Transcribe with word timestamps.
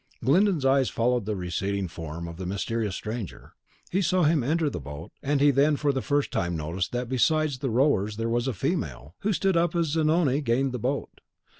Glyndon's 0.23 0.65
eyes 0.65 0.89
followed 0.89 1.25
the 1.25 1.35
receding 1.35 1.87
form 1.87 2.27
of 2.27 2.37
the 2.37 2.47
mysterious 2.47 2.95
stranger. 2.95 3.53
He 3.91 4.01
saw 4.01 4.23
him 4.23 4.41
enter 4.43 4.67
the 4.67 4.79
boat, 4.79 5.11
and 5.21 5.39
he 5.39 5.51
then 5.51 5.75
for 5.75 5.93
the 5.93 6.01
first 6.01 6.31
time 6.31 6.57
noticed 6.57 6.91
that 6.93 7.07
besides 7.07 7.59
the 7.59 7.69
rowers 7.69 8.17
there 8.17 8.27
was 8.27 8.47
a 8.47 8.53
female, 8.53 9.13
who 9.19 9.31
stood 9.31 9.55
up 9.55 9.75
as 9.75 9.89
Zanoni 9.93 10.41
gained 10.41 10.71
the 10.71 10.79
boat. 10.79 11.21